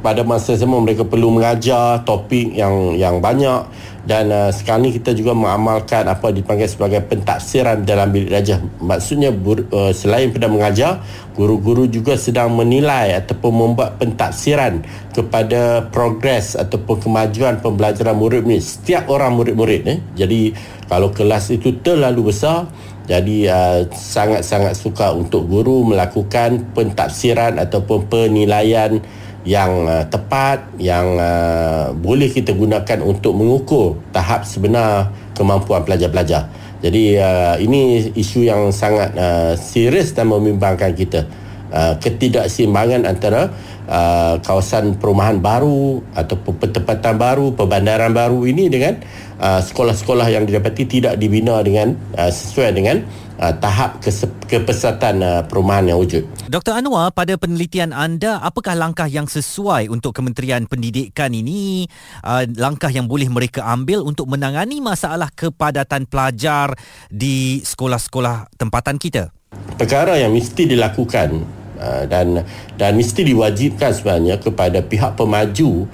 pada 0.00 0.24
masa 0.24 0.56
sama 0.56 0.80
mereka 0.80 1.04
perlu 1.04 1.30
mengajar 1.30 2.02
topik 2.02 2.56
yang 2.56 2.96
yang 2.96 3.20
banyak 3.20 3.64
dan 4.08 4.32
uh, 4.32 4.48
sekarang 4.48 4.88
ni 4.88 4.90
kita 4.96 5.12
juga 5.12 5.36
mengamalkan 5.36 6.08
apa 6.08 6.32
dipanggil 6.32 6.68
sebagai 6.68 7.04
pentafsiran 7.04 7.84
dalam 7.84 8.08
bilik 8.08 8.32
darjah 8.32 8.60
maksudnya 8.80 9.28
bur, 9.28 9.60
uh, 9.70 9.92
selain 9.92 10.32
pada 10.32 10.48
mengajar 10.48 11.04
guru-guru 11.36 11.84
juga 11.84 12.16
sedang 12.16 12.52
menilai 12.56 13.16
ataupun 13.20 13.52
membuat 13.52 14.00
pentafsiran 14.00 14.80
kepada 15.12 15.88
progres 15.92 16.56
ataupun 16.56 17.00
kemajuan 17.04 17.60
pembelajaran 17.60 18.16
murid 18.16 18.48
ni 18.48 18.58
setiap 18.60 19.08
orang 19.12 19.36
murid-murid 19.36 19.82
eh. 19.84 19.98
jadi 20.16 20.56
kalau 20.88 21.12
kelas 21.12 21.52
itu 21.52 21.76
terlalu 21.84 22.32
besar 22.32 22.68
jadi 23.10 23.38
uh, 23.50 23.80
sangat-sangat 23.90 24.78
suka 24.78 25.10
untuk 25.10 25.50
guru 25.50 25.82
melakukan 25.82 26.62
pentafsiran 26.72 27.58
ataupun 27.58 28.06
penilaian 28.06 29.02
yang 29.44 29.88
uh, 29.88 30.04
tepat 30.04 30.68
yang 30.76 31.16
uh, 31.16 31.96
boleh 31.96 32.28
kita 32.28 32.52
gunakan 32.52 33.00
untuk 33.00 33.32
mengukur 33.32 33.96
tahap 34.12 34.44
sebenar 34.44 35.08
kemampuan 35.32 35.80
pelajar-pelajar. 35.84 36.48
Jadi 36.80 37.16
uh, 37.16 37.56
ini 37.60 38.12
isu 38.16 38.44
yang 38.44 38.72
sangat 38.72 39.12
uh, 39.16 39.52
serius 39.56 40.12
dan 40.12 40.28
membimbangkan 40.32 40.92
kita. 40.96 41.24
Uh, 41.70 41.94
ketidakseimbangan 42.02 43.06
antara 43.06 43.46
uh, 43.86 44.42
kawasan 44.42 44.98
perumahan 44.98 45.38
baru 45.38 46.02
ataupun 46.18 46.58
pertempatan 46.58 47.14
baru, 47.14 47.54
perbandaran 47.54 48.10
baru 48.10 48.42
ini 48.42 48.66
dengan 48.66 48.98
uh, 49.38 49.62
sekolah-sekolah 49.62 50.34
yang 50.34 50.50
didapati 50.50 50.82
tidak 50.90 51.14
dibina 51.14 51.62
dengan 51.62 51.94
uh, 52.18 52.26
sesuai 52.26 52.74
dengan 52.74 53.06
uh, 53.40 53.54
tahap 53.56 53.98
kepesatan 54.46 55.24
uh, 55.24 55.42
perumahan 55.48 55.88
yang 55.88 55.98
wujud. 55.98 56.28
Dr. 56.46 56.76
Anwar, 56.76 57.10
pada 57.16 57.40
penelitian 57.40 57.96
anda, 57.96 58.38
apakah 58.44 58.76
langkah 58.76 59.08
yang 59.08 59.24
sesuai 59.24 59.88
untuk 59.88 60.12
Kementerian 60.12 60.68
Pendidikan 60.68 61.32
ini, 61.32 61.88
uh, 62.22 62.44
langkah 62.60 62.92
yang 62.92 63.08
boleh 63.08 63.32
mereka 63.32 63.64
ambil 63.64 64.04
untuk 64.04 64.28
menangani 64.28 64.84
masalah 64.84 65.32
kepadatan 65.32 66.04
pelajar 66.04 66.76
di 67.08 67.64
sekolah-sekolah 67.64 68.52
tempatan 68.60 69.00
kita? 69.00 69.32
Perkara 69.80 70.20
yang 70.20 70.30
mesti 70.30 70.68
dilakukan 70.68 71.42
uh, 71.80 72.04
dan 72.06 72.44
dan 72.76 72.92
mesti 72.94 73.24
diwajibkan 73.24 73.90
sebenarnya 73.96 74.36
kepada 74.38 74.78
pihak 74.84 75.16
pemaju 75.18 75.88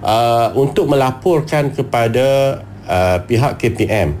uh, 0.00 0.48
untuk 0.56 0.88
melaporkan 0.88 1.74
kepada 1.74 2.60
uh, 2.88 3.18
pihak 3.26 3.60
KPM 3.60 4.16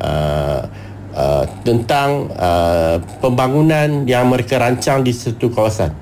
uh, 0.00 0.83
Uh, 1.14 1.46
tentang 1.62 2.26
uh, 2.34 2.98
pembangunan 3.22 4.02
yang 4.02 4.26
mereka 4.26 4.58
rancang 4.58 5.06
di 5.06 5.14
satu 5.14 5.46
kawasan. 5.46 5.94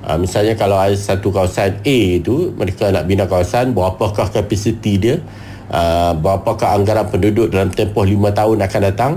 Uh, 0.00 0.16
misalnya 0.16 0.56
kalau 0.56 0.80
ada 0.80 0.96
satu 0.96 1.28
kawasan 1.28 1.84
A 1.84 1.98
itu 2.16 2.48
mereka 2.56 2.88
nak 2.88 3.04
bina 3.04 3.28
kawasan 3.28 3.76
berapakah 3.76 4.32
kapasiti 4.32 4.96
dia? 4.96 5.20
Uh, 5.68 6.16
berapakah 6.16 6.72
anggaran 6.72 7.12
penduduk 7.12 7.52
dalam 7.52 7.68
tempoh 7.68 8.00
5 8.00 8.16
tahun 8.32 8.56
akan 8.64 8.80
datang? 8.80 9.12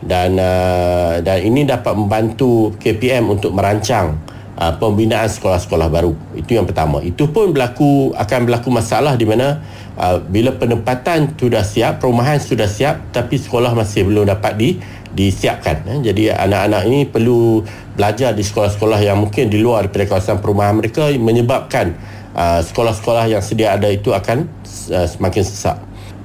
Dan 0.00 0.40
uh, 0.40 1.20
dan 1.20 1.38
ini 1.44 1.68
dapat 1.68 1.92
membantu 1.92 2.72
KPM 2.80 3.28
untuk 3.28 3.52
merancang 3.52 4.16
uh, 4.56 4.72
pembinaan 4.80 5.28
sekolah-sekolah 5.28 5.92
baru. 5.92 6.16
Itu 6.32 6.56
yang 6.56 6.64
pertama. 6.64 7.04
Itu 7.04 7.28
pun 7.28 7.52
berlaku 7.52 8.16
akan 8.16 8.40
berlaku 8.48 8.72
masalah 8.72 9.20
di 9.20 9.28
mana 9.28 9.60
uh, 9.96 10.20
bila 10.22 10.54
penempatan 10.56 11.34
sudah 11.36 11.64
siap 11.64 12.00
perumahan 12.00 12.38
sudah 12.40 12.68
siap 12.68 13.12
tapi 13.12 13.36
sekolah 13.36 13.72
masih 13.76 14.08
belum 14.08 14.28
dapat 14.28 14.52
di 14.56 14.70
disiapkan 15.12 15.84
eh. 15.88 15.98
jadi 16.00 16.36
anak-anak 16.40 16.82
ini 16.88 17.00
perlu 17.04 17.60
belajar 17.96 18.32
di 18.32 18.40
sekolah-sekolah 18.40 19.00
yang 19.04 19.20
mungkin 19.20 19.52
di 19.52 19.60
luar 19.60 19.88
daripada 19.88 20.16
kawasan 20.16 20.40
perumahan 20.40 20.80
mereka 20.80 21.12
menyebabkan 21.12 21.92
uh, 22.32 22.64
sekolah-sekolah 22.64 23.28
yang 23.28 23.44
sedia 23.44 23.76
ada 23.76 23.92
itu 23.92 24.16
akan 24.16 24.48
uh, 24.88 25.04
semakin 25.04 25.42
sesak 25.44 25.76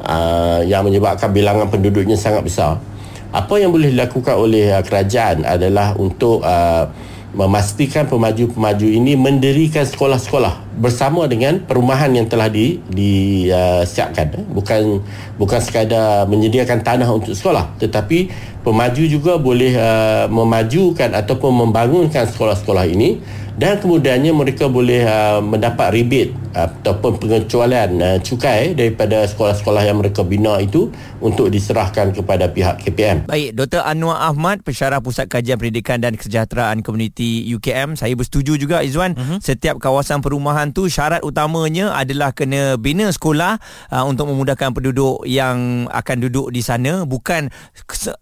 uh, 0.07 0.63
yang 0.63 0.87
menyebabkan 0.87 1.35
bilangan 1.35 1.67
penduduknya 1.67 2.15
sangat 2.15 2.47
besar 2.47 2.79
apa 3.35 3.53
yang 3.59 3.75
boleh 3.75 3.91
dilakukan 3.91 4.39
oleh 4.39 4.71
uh, 4.71 4.79
kerajaan 4.79 5.43
adalah 5.43 5.99
untuk 5.99 6.39
uh, 6.47 6.87
memastikan 7.37 8.09
pemaju-pemaju 8.09 8.87
ini 8.89 9.13
mendirikan 9.13 9.85
sekolah-sekolah 9.85 10.81
bersama 10.81 11.29
dengan 11.29 11.61
perumahan 11.61 12.09
yang 12.09 12.25
telah 12.25 12.49
di 12.49 12.81
disiapkan 12.89 14.41
uh, 14.41 14.45
bukan 14.49 15.05
bukan 15.37 15.61
sekadar 15.61 16.25
menyediakan 16.25 16.81
tanah 16.81 17.05
untuk 17.13 17.37
sekolah 17.37 17.77
tetapi 17.77 18.33
pemaju 18.65 19.03
juga 19.05 19.37
boleh 19.37 19.77
uh, 19.77 20.25
memajukan 20.33 21.13
ataupun 21.13 21.69
membangunkan 21.69 22.25
sekolah-sekolah 22.25 22.89
ini 22.89 23.21
dan 23.57 23.81
kemudiannya 23.81 24.31
mereka 24.37 24.69
boleh 24.69 25.01
uh, 25.01 25.41
mendapat 25.41 25.89
rebate 25.89 26.31
ataupun 26.53 27.17
pengecualian 27.17 27.89
uh, 27.97 28.17
cukai 28.21 28.77
daripada 28.77 29.25
sekolah-sekolah 29.25 29.81
yang 29.85 29.97
mereka 29.97 30.21
bina 30.21 30.61
itu 30.61 30.93
untuk 31.17 31.49
diserahkan 31.49 32.13
kepada 32.13 32.49
pihak 32.53 32.81
KPM. 32.85 33.25
Baik, 33.25 33.57
Dr. 33.57 33.81
Anwar 33.81 34.21
Ahmad, 34.21 34.61
pensyarah 34.61 35.01
Pusat 35.01 35.33
Kajian 35.33 35.57
Pendidikan 35.57 35.97
dan 35.97 36.13
Kesejahteraan 36.13 36.85
Komuniti 36.85 37.45
UKM. 37.57 37.97
Saya 37.97 38.13
bersetuju 38.13 38.61
juga 38.61 38.85
Izwan, 38.85 39.17
uh-huh. 39.17 39.41
setiap 39.41 39.81
kawasan 39.81 40.21
perumahan 40.21 40.69
tu 40.69 40.85
syarat 40.85 41.25
utamanya 41.25 41.97
adalah 41.97 42.37
kena 42.37 42.77
bina 42.77 43.09
sekolah 43.09 43.57
uh, 43.89 44.05
untuk 44.05 44.29
memudahkan 44.29 44.69
penduduk 44.73 45.25
yang 45.25 45.89
akan 45.89 46.29
duduk 46.29 46.53
di 46.53 46.61
sana, 46.61 47.09
bukan 47.09 47.49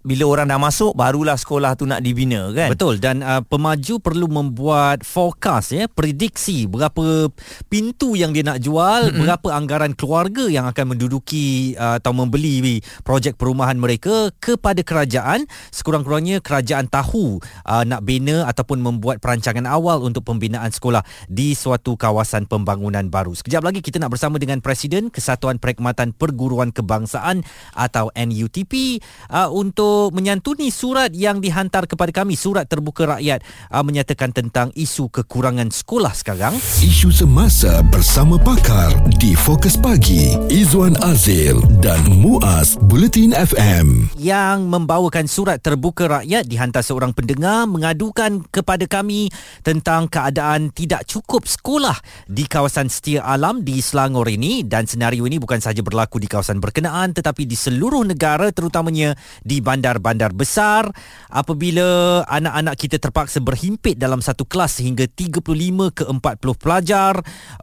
bila 0.07 0.23
orang 0.31 0.47
dah 0.47 0.59
masuk 0.59 0.95
barulah 0.95 1.35
sekolah 1.35 1.75
tu 1.75 1.83
nak 1.83 1.99
dibina 1.99 2.51
kan. 2.55 2.71
Betul 2.71 3.03
dan 3.03 3.19
uh, 3.19 3.43
pemaju 3.43 3.99
perlu 3.99 4.27
membuat 4.31 5.03
forecast 5.25 5.73
ya, 5.73 5.89
prediksi 5.89 6.69
berapa 6.69 7.33
pintu 7.65 8.13
yang 8.13 8.29
dia 8.29 8.45
nak 8.45 8.61
jual, 8.61 9.09
mm-hmm. 9.09 9.21
berapa 9.25 9.47
anggaran 9.57 9.97
keluarga 9.97 10.45
yang 10.45 10.69
akan 10.69 10.93
menduduki 10.93 11.73
uh, 11.81 11.97
atau 11.97 12.13
membeli 12.13 12.77
projek 13.01 13.41
perumahan 13.41 13.73
mereka 13.73 14.29
kepada 14.37 14.85
kerajaan. 14.85 15.49
Sekurang-kurangnya 15.73 16.45
kerajaan 16.45 16.85
tahu 16.85 17.41
uh, 17.65 17.83
nak 17.89 18.05
bina 18.05 18.45
ataupun 18.45 18.85
membuat 18.85 19.17
perancangan 19.17 19.65
awal 19.65 20.05
untuk 20.05 20.29
pembinaan 20.29 20.69
sekolah 20.69 21.01
di 21.25 21.57
suatu 21.57 21.97
kawasan 21.97 22.45
pembangunan 22.45 23.09
baru. 23.09 23.33
Sekejap 23.33 23.65
lagi 23.65 23.81
kita 23.81 23.97
nak 23.97 24.13
bersama 24.13 24.37
dengan 24.37 24.61
Presiden 24.61 25.09
Kesatuan 25.09 25.57
Perkhidmatan 25.57 26.13
Perguruan 26.13 26.69
Kebangsaan 26.69 27.41
atau 27.73 28.13
NUTP 28.13 29.01
uh, 29.33 29.49
untuk 29.49 30.13
menyantuni 30.13 30.69
surat 30.69 31.09
yang 31.17 31.41
dihantar 31.41 31.89
kepada 31.89 32.13
kami, 32.13 32.37
surat 32.37 32.69
terbuka 32.69 33.17
rakyat 33.17 33.41
uh, 33.73 33.81
menyatakan 33.81 34.29
tentang 34.29 34.69
isu 34.77 35.14
kekurangan 35.15 35.71
sekolah 35.71 36.11
sekarang. 36.11 36.59
Isu 36.83 37.07
semasa 37.07 37.79
bersama 37.87 38.35
pakar 38.35 38.91
di 39.15 39.31
Fokus 39.31 39.79
Pagi 39.79 40.35
Izwan 40.51 40.99
Azil 40.99 41.63
dan 41.79 42.03
Muaz 42.19 42.75
Bulletin 42.75 43.31
FM 43.31 44.11
yang 44.19 44.67
membawakan 44.67 45.23
surat 45.31 45.63
terbuka 45.63 46.19
rakyat 46.19 46.43
dihantar 46.51 46.83
seorang 46.83 47.15
pendengar 47.15 47.63
mengadukan 47.63 48.43
kepada 48.51 48.83
kami 48.91 49.31
tentang 49.63 50.11
keadaan 50.11 50.75
tidak 50.75 51.07
cukup 51.07 51.47
sekolah 51.47 51.95
di 52.27 52.43
kawasan 52.43 52.91
Setia 52.91 53.23
Alam 53.23 53.63
di 53.63 53.79
Selangor 53.79 54.27
ini. 54.27 54.67
Dan 54.67 54.83
senario 54.83 55.23
ini 55.23 55.39
bukan 55.39 55.63
sahaja 55.63 55.79
berlaku 55.79 56.19
di 56.19 56.27
kawasan 56.27 56.59
berkenaan 56.59 57.15
tetapi 57.15 57.47
di 57.47 57.55
seluruh 57.55 58.03
negara 58.03 58.51
terutamanya 58.51 59.15
di 59.39 59.63
bandar-bandar 59.63 60.35
besar. 60.35 60.91
Apabila 61.31 62.19
anak-anak 62.27 62.75
kita 62.75 62.99
terpaksa 62.99 63.39
berhimpit 63.39 63.95
dalam 63.95 64.19
satu 64.19 64.43
kelas 64.43 64.83
sehingga 64.83 65.04
35 65.07 65.95
ke 65.95 66.03
40 66.05 66.61
pelajar 66.61 67.13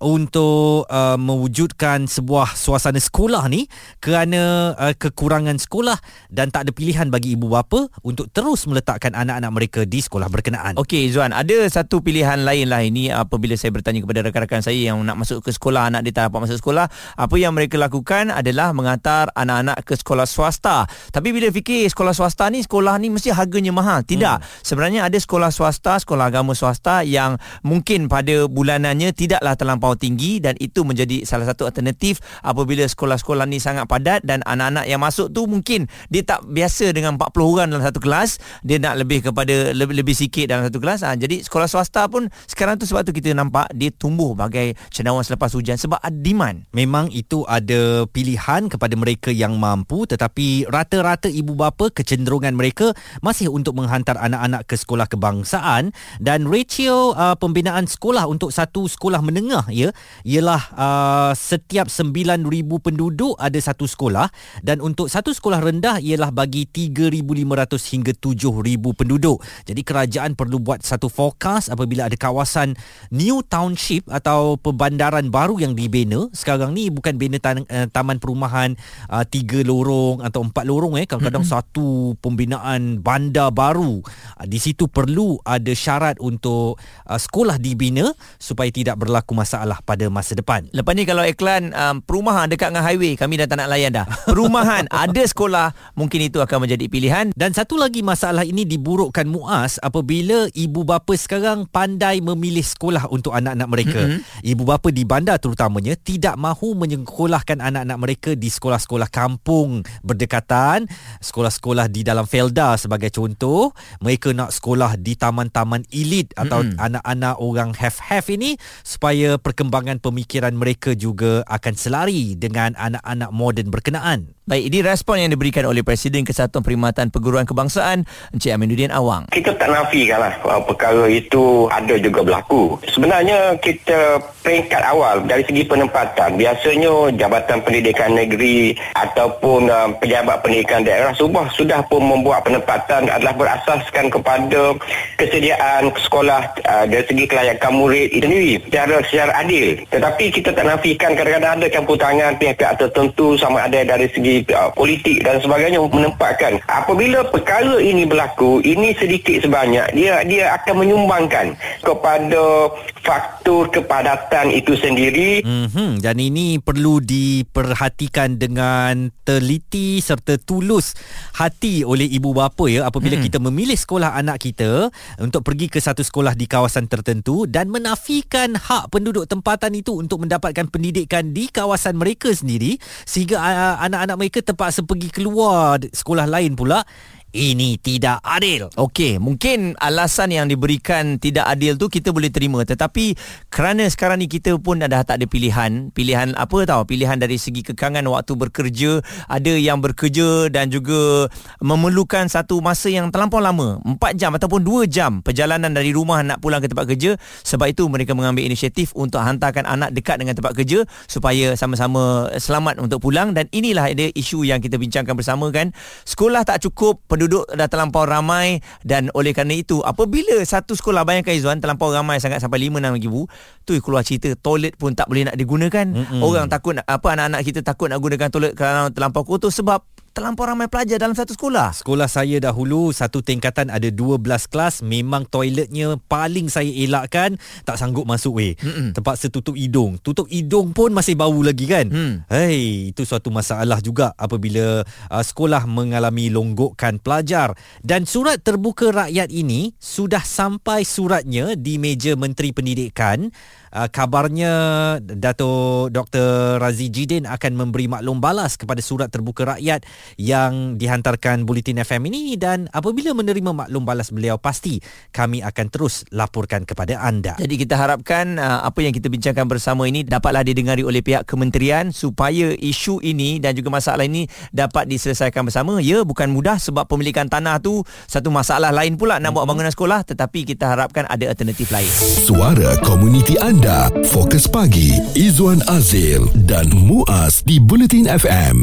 untuk 0.02 0.86
uh, 0.88 1.18
mewujudkan 1.18 2.06
sebuah 2.06 2.54
suasana 2.54 2.98
sekolah 2.98 3.46
ni 3.50 3.66
kerana 3.98 4.74
uh, 4.78 4.94
kekurangan 4.94 5.58
sekolah 5.58 5.98
dan 6.30 6.50
tak 6.50 6.68
ada 6.68 6.72
pilihan 6.74 7.08
bagi 7.08 7.34
ibu 7.34 7.50
bapa 7.50 7.90
untuk 8.06 8.30
terus 8.30 8.66
meletakkan 8.66 9.14
anak-anak 9.14 9.50
mereka 9.52 9.80
di 9.86 10.00
sekolah 10.00 10.30
berkenaan. 10.30 10.78
Okey 10.78 11.10
Zuan, 11.12 11.30
ada 11.30 11.56
satu 11.68 12.00
pilihan 12.02 12.42
lain 12.42 12.66
lah 12.70 12.82
ini 12.82 13.12
apabila 13.12 13.54
saya 13.54 13.70
bertanya 13.74 14.02
kepada 14.02 14.24
rakan-rakan 14.26 14.62
saya 14.64 14.92
yang 14.92 14.98
nak 15.02 15.18
masuk 15.20 15.44
ke 15.44 15.50
sekolah, 15.54 15.92
anak 15.92 16.06
dia 16.08 16.12
tak 16.14 16.32
dapat 16.32 16.48
masuk 16.48 16.58
sekolah, 16.58 16.86
apa 17.18 17.34
yang 17.38 17.52
mereka 17.52 17.76
lakukan 17.78 18.30
adalah 18.32 18.72
mengantar 18.72 19.30
anak-anak 19.34 19.82
ke 19.84 19.94
sekolah 19.98 20.26
swasta. 20.26 20.88
Tapi 21.10 21.28
bila 21.30 21.48
fikir 21.52 21.86
sekolah 21.88 22.14
swasta 22.16 22.48
ni, 22.48 22.64
sekolah 22.64 22.96
ni 22.98 23.12
mesti 23.12 23.30
harganya 23.30 23.72
mahal. 23.74 24.02
Tidak. 24.02 24.36
Hmm. 24.40 24.46
Sebenarnya 24.64 25.06
ada 25.06 25.18
sekolah 25.18 25.50
swasta, 25.52 26.00
sekolah 26.00 26.28
agama 26.32 26.56
swasta 26.56 27.04
yang 27.06 27.31
mungkin 27.62 28.10
pada 28.10 28.46
bulanannya 28.50 29.14
tidaklah 29.14 29.54
terlampau 29.54 29.94
tinggi 29.94 30.42
dan 30.42 30.58
itu 30.58 30.82
menjadi 30.82 31.22
salah 31.22 31.46
satu 31.48 31.68
alternatif 31.68 32.18
apabila 32.42 32.84
sekolah-sekolah 32.84 33.46
ni 33.46 33.62
sangat 33.62 33.86
padat 33.86 34.24
dan 34.26 34.42
anak-anak 34.42 34.84
yang 34.88 35.00
masuk 35.00 35.30
tu 35.30 35.46
mungkin 35.46 35.86
dia 36.08 36.26
tak 36.26 36.44
biasa 36.48 36.90
dengan 36.90 37.16
40 37.16 37.30
orang 37.42 37.66
dalam 37.70 37.84
satu 37.84 38.00
kelas 38.02 38.42
dia 38.66 38.82
nak 38.82 38.98
lebih 38.98 39.30
kepada 39.30 39.72
lebih, 39.72 40.02
lebih 40.02 40.14
sikit 40.16 40.50
dalam 40.50 40.66
satu 40.66 40.78
kelas. 40.82 41.06
Ha, 41.06 41.14
jadi 41.14 41.40
sekolah 41.46 41.68
swasta 41.70 42.10
pun 42.10 42.26
sekarang 42.50 42.76
tu 42.76 42.84
sebab 42.84 43.06
tu 43.06 43.12
kita 43.14 43.32
nampak 43.32 43.70
dia 43.72 43.94
tumbuh 43.94 44.34
bagai 44.34 44.74
cendawan 44.90 45.22
selepas 45.22 45.54
hujan 45.54 45.78
sebab 45.78 46.02
demand. 46.10 46.66
Memang 46.74 47.08
itu 47.14 47.46
ada 47.46 48.04
pilihan 48.10 48.66
kepada 48.66 48.94
mereka 48.98 49.30
yang 49.30 49.56
mampu 49.56 50.04
tetapi 50.04 50.66
rata-rata 50.66 51.30
ibu 51.30 51.54
bapa 51.54 51.88
kecenderungan 51.94 52.58
mereka 52.58 52.90
masih 53.22 53.48
untuk 53.48 53.78
menghantar 53.78 54.18
anak-anak 54.18 54.66
ke 54.66 54.74
sekolah 54.74 55.06
kebangsaan 55.06 55.94
dan 56.18 56.50
ratio 56.50 57.14
uh, 57.14 57.21
pembinaan 57.38 57.86
sekolah 57.86 58.26
untuk 58.26 58.50
satu 58.50 58.86
sekolah 58.86 59.20
menengah 59.22 59.66
ya 59.70 59.90
ialah 60.22 60.62
uh, 60.74 61.32
setiap 61.32 61.88
9,000 61.88 62.42
penduduk 62.82 63.34
ada 63.38 63.58
satu 63.58 63.86
sekolah 63.88 64.28
dan 64.60 64.82
untuk 64.82 65.06
satu 65.08 65.30
sekolah 65.34 65.62
rendah 65.62 65.98
ialah 66.02 66.30
bagi 66.34 66.66
3,500 66.68 67.92
hingga 67.92 68.12
7,000 68.16 68.98
penduduk. 68.98 69.38
Jadi 69.66 69.80
kerajaan 69.82 70.32
perlu 70.34 70.58
buat 70.62 70.82
satu 70.82 71.06
forecast 71.06 71.72
apabila 71.72 72.06
ada 72.10 72.16
kawasan 72.18 72.74
new 73.12 73.40
township 73.46 74.06
atau 74.10 74.56
perbandaran 74.60 75.28
baru 75.28 75.58
yang 75.60 75.72
dibina. 75.76 76.28
Sekarang 76.34 76.74
ni 76.76 76.88
bukan 76.88 77.16
bina 77.16 77.38
tan- 77.38 77.68
uh, 77.68 77.86
taman 77.90 78.18
perumahan 78.22 78.74
uh, 79.08 79.24
tiga 79.26 79.60
lorong 79.62 80.24
atau 80.24 80.44
empat 80.46 80.64
lorong 80.64 80.98
eh 81.00 81.06
kadang-kadang 81.06 81.44
mm-hmm. 81.44 81.64
satu 81.68 82.16
pembinaan 82.20 83.00
bandar 83.00 83.50
baru. 83.52 84.00
Uh, 84.02 84.46
di 84.46 84.58
situ 84.58 84.88
perlu 84.88 85.38
ada 85.42 85.72
syarat 85.72 86.16
untuk 86.22 86.78
uh, 87.06 87.18
sekolah 87.18 87.56
dibina 87.58 88.12
supaya 88.38 88.68
tidak 88.68 88.98
berlaku 88.98 89.32
masalah 89.36 89.78
pada 89.82 90.06
masa 90.12 90.36
depan. 90.36 90.66
Lepas 90.70 90.92
ni 90.94 91.04
kalau 91.06 91.22
iklan 91.22 91.72
um, 91.72 92.00
perumahan 92.04 92.50
dekat 92.50 92.74
dengan 92.74 92.84
highway, 92.84 93.12
kami 93.14 93.38
dah 93.40 93.46
tak 93.48 93.58
nak 93.62 93.68
layan 93.70 93.92
dah. 93.94 94.06
Perumahan, 94.28 94.86
ada 95.04 95.22
sekolah, 95.22 95.72
mungkin 95.94 96.26
itu 96.26 96.38
akan 96.38 96.68
menjadi 96.68 96.86
pilihan. 96.86 97.26
Dan 97.32 97.54
satu 97.56 97.78
lagi 97.78 98.04
masalah 98.04 98.44
ini 98.46 98.66
diburukkan 98.68 99.24
Muaz 99.26 99.80
apabila 99.80 100.50
ibu 100.52 100.82
bapa 100.84 101.14
sekarang 101.16 101.64
pandai 101.70 102.20
memilih 102.20 102.64
sekolah 102.64 103.08
untuk 103.08 103.32
anak-anak 103.32 103.68
mereka. 103.68 104.00
Mm-hmm. 104.02 104.50
Ibu 104.52 104.62
bapa 104.66 104.88
di 104.92 105.02
bandar 105.08 105.36
terutamanya 105.38 105.94
tidak 105.96 106.36
mahu 106.36 106.74
menyekolahkan 106.76 107.58
anak-anak 107.62 107.98
mereka 107.98 108.30
di 108.36 108.48
sekolah-sekolah 108.50 109.08
kampung 109.08 109.84
berdekatan, 110.04 110.86
sekolah-sekolah 111.22 111.88
di 111.88 112.04
dalam 112.04 112.28
Felda 112.28 112.76
sebagai 112.76 113.08
contoh. 113.14 113.72
Mereka 114.04 114.34
nak 114.34 114.52
sekolah 114.52 114.98
di 114.98 115.14
taman-taman 115.16 115.86
elit 115.90 116.34
atau 116.34 116.62
mm-hmm. 116.64 116.82
Anak-anak 116.92 117.40
orang 117.40 117.72
have-have 117.72 118.28
ini 118.28 118.60
supaya 118.84 119.40
perkembangan 119.40 119.96
pemikiran 119.96 120.52
mereka 120.52 120.92
juga 120.92 121.40
akan 121.48 121.72
selari 121.72 122.36
dengan 122.36 122.76
anak-anak 122.76 123.32
moden 123.32 123.72
berkenaan. 123.72 124.36
Baik, 124.42 124.74
ini 124.74 124.82
respon 124.82 125.22
yang 125.22 125.30
diberikan 125.30 125.62
oleh 125.70 125.86
Presiden 125.86 126.26
Kesatuan 126.26 126.66
Perkhidmatan 126.66 127.14
Perguruan 127.14 127.46
Kebangsaan 127.46 128.02
Encik 128.34 128.50
Aminuddin 128.50 128.90
Awang. 128.90 129.30
Kita 129.30 129.54
tak 129.54 129.70
nafikan 129.70 130.18
lah 130.18 130.34
perkara 130.66 131.06
itu 131.06 131.70
ada 131.70 131.94
juga 131.94 132.26
berlaku. 132.26 132.74
Sebenarnya 132.90 133.54
kita 133.62 134.18
peringkat 134.42 134.82
awal 134.82 135.22
dari 135.30 135.46
segi 135.46 135.62
penempatan 135.62 136.34
biasanya 136.34 137.14
Jabatan 137.14 137.62
Pendidikan 137.62 138.18
Negeri 138.18 138.74
ataupun 138.98 139.70
uh, 139.70 139.94
pejabat 140.02 140.42
pendidikan 140.42 140.82
daerah 140.82 141.14
sudah 141.14 141.46
sudah 141.54 141.78
pun 141.86 142.02
membuat 142.02 142.42
penempatan 142.42 143.06
adalah 143.14 143.38
berasaskan 143.38 144.10
kepada 144.10 144.74
kesediaan 145.22 145.94
sekolah 146.02 146.50
uh, 146.66 146.84
dari 146.90 147.06
segi 147.06 147.30
kelayakan 147.30 147.78
murid 147.78 148.10
itu 148.10 148.26
sendiri 148.26 148.52
secara 148.66 148.96
secara 149.06 149.32
adil. 149.38 149.78
Tetapi 149.86 150.24
kita 150.34 150.50
tak 150.50 150.66
nafikan 150.66 151.14
kadang-kadang 151.14 151.62
ada 151.62 151.68
campur 151.70 151.94
tangan 151.94 152.34
pihak-pihak 152.42 152.74
tertentu 152.74 153.38
sama 153.38 153.70
ada 153.70 153.86
dari 153.86 154.10
segi 154.10 154.31
uh, 154.56 154.72
politik 154.72 155.20
dan 155.20 155.36
sebagainya 155.44 155.84
menempatkan 155.84 156.64
apabila 156.64 157.28
perkara 157.28 157.76
ini 157.76 158.08
berlaku 158.08 158.64
ini 158.64 158.96
sedikit 158.96 159.44
sebanyak 159.44 159.92
dia 159.92 160.24
dia 160.24 160.56
akan 160.56 160.80
menyumbangkan 160.80 161.52
kepada 161.84 162.72
faktor 163.04 163.68
kepadatan 163.68 164.48
itu 164.54 164.72
sendiri 164.80 165.42
Mm-hmm. 165.42 165.98
Dan 165.98 166.16
ini 166.22 166.62
perlu 166.62 167.02
diperhatikan 167.02 168.38
dengan 168.38 169.10
teliti 169.26 169.98
serta 169.98 170.38
tulus 170.38 170.94
hati 171.34 171.82
oleh 171.82 172.06
ibu 172.06 172.30
bapa 172.30 172.70
ya 172.70 172.86
apabila 172.86 173.18
mm. 173.18 173.24
kita 173.26 173.38
memilih 173.42 173.74
sekolah 173.74 174.14
anak 174.14 174.42
kita 174.46 174.88
untuk 175.18 175.42
pergi 175.42 175.66
ke 175.66 175.82
satu 175.82 176.06
sekolah 176.06 176.38
di 176.38 176.46
kawasan 176.46 176.86
tertentu 176.86 177.44
dan 177.50 177.68
menafikan 177.74 178.54
hak 178.54 178.94
penduduk 178.94 179.26
tempatan 179.26 179.74
itu 179.74 179.98
untuk 179.98 180.22
mendapatkan 180.22 180.70
pendidikan 180.70 181.34
di 181.34 181.50
kawasan 181.50 181.98
mereka 181.98 182.30
sendiri 182.30 182.78
sehingga 183.02 183.42
uh, 183.42 183.76
anak-anak 183.82 184.16
mereka 184.22 184.38
terpaksa 184.38 184.86
pergi 184.86 185.10
keluar 185.10 185.82
sekolah 185.82 186.30
lain 186.30 186.54
pula 186.54 186.86
ini 187.32 187.80
tidak 187.80 188.20
adil. 188.24 188.68
Okey, 188.76 189.16
mungkin 189.16 189.74
alasan 189.80 190.32
yang 190.32 190.46
diberikan 190.48 191.16
tidak 191.16 191.48
adil 191.48 191.80
tu 191.80 191.88
kita 191.88 192.12
boleh 192.12 192.28
terima 192.28 192.60
tetapi 192.62 193.16
kerana 193.48 193.88
sekarang 193.88 194.20
ni 194.20 194.28
kita 194.28 194.56
pun 194.60 194.80
dah 194.80 195.02
tak 195.04 195.20
ada 195.20 195.26
pilihan, 195.26 195.90
pilihan 195.92 196.36
apa 196.36 196.68
tahu, 196.68 196.84
pilihan 196.88 197.16
dari 197.16 197.40
segi 197.40 197.64
kekangan 197.64 198.04
waktu 198.06 198.32
bekerja, 198.36 199.00
ada 199.28 199.52
yang 199.56 199.80
bekerja 199.80 200.52
dan 200.52 200.68
juga 200.68 201.32
memerlukan 201.58 202.28
satu 202.28 202.60
masa 202.60 202.92
yang 202.92 203.08
terlampau 203.08 203.40
lama, 203.40 203.80
4 203.82 204.20
jam 204.20 204.30
ataupun 204.36 204.60
2 204.62 204.86
jam 204.88 205.24
perjalanan 205.24 205.72
dari 205.72 205.90
rumah 205.90 206.20
nak 206.20 206.38
pulang 206.44 206.60
ke 206.60 206.68
tempat 206.68 206.86
kerja. 206.88 207.16
Sebab 207.42 207.72
itu 207.72 207.88
mereka 207.88 208.12
mengambil 208.12 208.44
inisiatif 208.44 208.92
untuk 208.92 209.24
hantarkan 209.24 209.64
anak 209.64 209.90
dekat 209.96 210.20
dengan 210.20 210.36
tempat 210.36 210.52
kerja 210.52 210.84
supaya 211.08 211.56
sama-sama 211.56 212.28
selamat 212.36 212.78
untuk 212.82 213.00
pulang 213.00 213.32
dan 213.32 213.48
inilah 213.54 213.88
ada 213.88 214.12
isu 214.12 214.44
yang 214.44 214.60
kita 214.60 214.76
bincangkan 214.76 215.16
bersama 215.16 215.48
kan. 215.48 215.72
Sekolah 216.04 216.44
tak 216.44 216.60
cukup 216.62 217.00
penduduk 217.22 217.46
dah 217.54 217.70
terlampau 217.70 218.02
ramai 218.02 218.58
dan 218.82 219.06
oleh 219.14 219.30
kerana 219.30 219.54
itu 219.54 219.78
apabila 219.86 220.42
satu 220.42 220.74
sekolah 220.74 221.06
bayangkan 221.06 221.38
Izzuan 221.38 221.62
terlampau 221.62 221.94
ramai 221.94 222.18
sangat 222.18 222.42
sampai 222.42 222.66
5 222.66 222.82
6 222.82 222.98
ribu 222.98 223.30
tu 223.62 223.78
keluar 223.78 224.02
cerita 224.02 224.34
toilet 224.34 224.74
pun 224.74 224.90
tak 224.98 225.06
boleh 225.06 225.30
nak 225.30 225.38
digunakan 225.38 225.86
Mm-mm. 225.86 226.18
orang 226.18 226.50
takut 226.50 226.74
apa 226.82 227.06
anak-anak 227.14 227.46
kita 227.46 227.62
takut 227.62 227.86
nak 227.86 228.02
gunakan 228.02 228.26
toilet 228.26 228.58
kerana 228.58 228.90
terlampau 228.90 229.22
kotor 229.22 229.54
sebab 229.54 229.86
terlampau 230.12 230.44
ramai 230.44 230.68
pelajar 230.68 231.00
dalam 231.00 231.16
satu 231.16 231.32
sekolah 231.32 231.72
Sekolah 231.72 232.06
saya 232.06 232.36
dahulu 232.38 232.92
satu 232.92 233.24
tingkatan 233.24 233.72
ada 233.72 233.88
12 233.88 234.20
kelas 234.46 234.84
memang 234.84 235.24
toiletnya 235.24 235.96
paling 236.06 236.52
saya 236.52 236.68
elakkan 236.68 237.40
tak 237.64 237.80
sanggup 237.80 238.04
masuk 238.04 238.38
weh. 238.38 238.52
Mm-mm. 238.60 238.92
Terpaksa 238.92 239.32
tutup 239.32 239.56
hidung. 239.56 239.96
Tutup 239.98 240.28
hidung 240.28 240.76
pun 240.76 240.92
masih 240.92 241.16
bau 241.16 241.40
lagi 241.40 241.64
kan. 241.64 241.88
Hmm. 241.88 242.14
Hei, 242.28 242.92
itu 242.92 243.08
suatu 243.08 243.32
masalah 243.32 243.80
juga 243.80 244.12
apabila 244.20 244.84
uh, 244.84 245.24
sekolah 245.24 245.64
mengalami 245.64 246.28
longgokan 246.28 247.00
pelajar 247.00 247.56
dan 247.80 248.04
surat 248.04 248.38
terbuka 248.44 248.92
rakyat 248.92 249.32
ini 249.32 249.72
sudah 249.80 250.22
sampai 250.22 250.84
suratnya 250.84 251.56
di 251.56 251.80
meja 251.80 252.14
Menteri 252.14 252.52
Pendidikan. 252.52 253.32
Uh, 253.72 253.88
kabarnya 253.88 254.52
Dato 255.00 255.88
Dr 255.88 256.60
Razi 256.60 256.92
Jidin 256.92 257.24
akan 257.24 257.56
memberi 257.56 257.88
maklum 257.88 258.20
balas 258.20 258.60
kepada 258.60 258.84
surat 258.84 259.08
terbuka 259.08 259.56
rakyat 259.56 259.88
yang 260.16 260.76
dihantarkan 260.76 261.44
Bulletin 261.48 261.82
FM 261.82 262.08
ini 262.12 262.36
dan 262.36 262.68
apabila 262.70 263.14
menerima 263.16 263.50
maklum 263.52 263.82
balas 263.86 264.12
beliau 264.14 264.36
pasti 264.38 264.78
kami 265.10 265.40
akan 265.40 265.66
terus 265.68 266.06
laporkan 266.12 266.66
kepada 266.66 267.00
anda. 267.00 267.34
Jadi 267.38 267.54
kita 267.66 267.74
harapkan 267.78 268.36
uh, 268.38 268.64
apa 268.66 268.84
yang 268.84 268.94
kita 268.94 269.08
bincangkan 269.08 269.46
bersama 269.48 269.88
ini 269.88 270.04
dapatlah 270.06 270.44
didengari 270.46 270.82
oleh 270.84 271.00
pihak 271.00 271.26
kementerian 271.26 271.90
supaya 271.90 272.52
isu 272.56 273.02
ini 273.02 273.38
dan 273.42 273.56
juga 273.56 273.72
masalah 273.72 274.04
ini 274.06 274.28
dapat 274.50 274.88
diselesaikan 274.88 275.46
bersama. 275.46 275.78
Ya, 275.82 276.04
bukan 276.06 276.30
mudah 276.30 276.58
sebab 276.58 276.86
pemilikan 276.86 277.26
tanah 277.26 277.58
tu 277.58 277.82
satu 278.06 278.28
masalah 278.28 278.70
lain 278.70 278.94
pula 279.00 279.18
nak 279.18 279.34
buat 279.34 279.46
bangunan 279.48 279.72
sekolah 279.72 280.04
tetapi 280.06 280.44
kita 280.44 280.72
harapkan 280.74 281.08
ada 281.08 281.28
alternatif 281.28 281.72
lain. 281.72 281.90
Suara 282.22 282.76
komuniti 282.84 283.38
anda. 283.40 283.88
Fokus 284.12 284.44
pagi. 284.46 284.94
Izwan 285.16 285.64
Azil 285.70 286.28
dan 286.48 286.68
Muaz 286.72 287.44
di 287.46 287.56
Bulletin 287.62 288.08
FM. 288.08 288.56